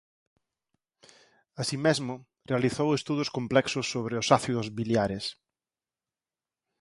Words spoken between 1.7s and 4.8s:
mesmo realizou estudos complexos sobre os ácidos